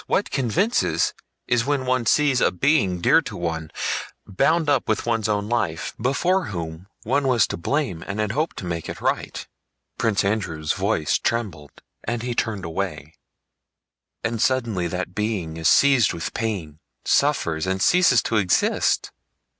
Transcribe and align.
What 0.07 0.31
convinces 0.31 1.13
is 1.47 1.63
when 1.67 1.85
one 1.85 2.07
sees 2.07 2.41
a 2.41 2.51
being 2.51 3.01
dear 3.01 3.21
to 3.21 3.37
one, 3.37 3.69
bound 4.25 4.67
up 4.67 4.89
with 4.89 5.05
one's 5.05 5.29
own 5.29 5.47
life, 5.47 5.93
before 6.01 6.45
whom 6.45 6.87
one 7.03 7.27
was 7.27 7.45
to 7.49 7.55
blame 7.55 8.03
and 8.07 8.19
had 8.19 8.31
hoped 8.31 8.57
to 8.57 8.65
make 8.65 8.89
it 8.89 8.99
right" 8.99 9.45
(Prince 9.99 10.25
Andrew's 10.25 10.73
voice 10.73 11.19
trembled 11.19 11.83
and 12.03 12.23
he 12.23 12.33
turned 12.33 12.65
away), 12.65 13.13
"and 14.23 14.41
suddenly 14.41 14.87
that 14.87 15.13
being 15.13 15.55
is 15.57 15.69
seized 15.69 16.13
with 16.13 16.33
pain, 16.33 16.79
suffers, 17.05 17.67
and 17.67 17.79
ceases 17.79 18.23
to 18.23 18.37
exist.... 18.37 19.11